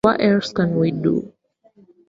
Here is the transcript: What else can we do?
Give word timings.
What 0.03 0.19
else 0.19 0.51
can 0.51 0.79
we 0.79 0.89
do? 0.89 1.31